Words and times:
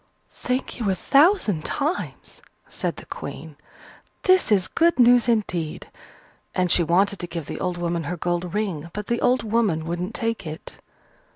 "Thank 0.33 0.79
you 0.79 0.89
a 0.89 0.95
thousand 0.95 1.63
times," 1.63 2.41
said 2.67 2.95
the 2.95 3.05
Queen, 3.05 3.55
"this 4.23 4.51
is 4.51 4.67
good 4.67 4.97
news 4.97 5.29
indeed!" 5.29 5.91
And 6.55 6.71
she 6.71 6.81
wanted 6.81 7.19
to 7.19 7.27
give 7.27 7.45
the 7.45 7.59
old 7.59 7.77
woman 7.77 8.05
her 8.05 8.17
gold 8.17 8.55
ring; 8.55 8.89
but 8.93 9.05
the 9.05 9.21
old 9.21 9.43
woman 9.43 9.85
wouldn't 9.85 10.15
take 10.15 10.47
it. 10.47 10.79